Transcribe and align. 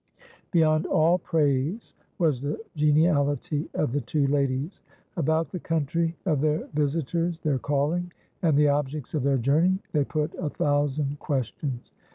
Beyond 0.49 0.87
all 0.87 1.19
praise 1.19 1.93
was 2.17 2.41
the 2.41 2.57
geniality 2.75 3.69
of 3.75 3.91
the 3.91 4.01
two 4.01 4.25
ladies. 4.25 4.81
About 5.15 5.51
the 5.51 5.59
country 5.59 6.17
of 6.25 6.41
their 6.41 6.65
visitors, 6.73 7.39
their 7.41 7.59
calling, 7.59 8.11
and 8.41 8.57
the 8.57 8.67
objects 8.69 9.13
of 9.13 9.21
their 9.21 9.37
journey, 9.37 9.77
they 9.91 10.03
put 10.03 10.33
a 10.39 10.49
thousand 10.49 11.19
questions. 11.19 11.93